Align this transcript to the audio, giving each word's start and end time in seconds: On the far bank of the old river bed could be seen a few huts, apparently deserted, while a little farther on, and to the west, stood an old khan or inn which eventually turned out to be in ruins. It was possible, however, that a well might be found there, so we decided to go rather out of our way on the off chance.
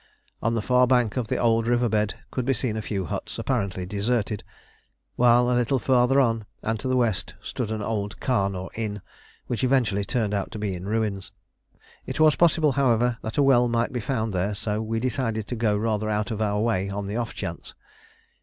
On 0.41 0.55
the 0.55 0.63
far 0.63 0.87
bank 0.87 1.15
of 1.15 1.27
the 1.27 1.37
old 1.37 1.67
river 1.67 1.87
bed 1.87 2.15
could 2.31 2.43
be 2.43 2.55
seen 2.55 2.75
a 2.75 2.81
few 2.81 3.05
huts, 3.05 3.37
apparently 3.37 3.85
deserted, 3.85 4.43
while 5.15 5.47
a 5.47 5.53
little 5.53 5.77
farther 5.77 6.19
on, 6.19 6.47
and 6.63 6.79
to 6.79 6.87
the 6.87 6.97
west, 6.97 7.35
stood 7.39 7.69
an 7.69 7.83
old 7.83 8.19
khan 8.19 8.55
or 8.55 8.71
inn 8.73 9.03
which 9.45 9.63
eventually 9.63 10.03
turned 10.03 10.33
out 10.33 10.49
to 10.49 10.57
be 10.57 10.73
in 10.73 10.87
ruins. 10.87 11.31
It 12.07 12.19
was 12.19 12.33
possible, 12.35 12.71
however, 12.71 13.19
that 13.21 13.37
a 13.37 13.43
well 13.43 13.67
might 13.67 13.93
be 13.93 13.99
found 14.01 14.33
there, 14.33 14.55
so 14.55 14.81
we 14.81 14.99
decided 14.99 15.47
to 15.49 15.55
go 15.55 15.77
rather 15.77 16.09
out 16.09 16.31
of 16.31 16.41
our 16.41 16.59
way 16.59 16.89
on 16.89 17.05
the 17.05 17.17
off 17.17 17.35
chance. 17.35 17.75